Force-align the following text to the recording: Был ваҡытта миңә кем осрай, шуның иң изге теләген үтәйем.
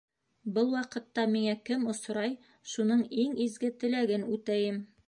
Был 0.53 0.71
ваҡытта 0.75 1.25
миңә 1.35 1.53
кем 1.71 1.85
осрай, 1.93 2.35
шуның 2.73 3.05
иң 3.27 3.39
изге 3.49 3.73
теләген 3.85 4.27
үтәйем. 4.39 4.87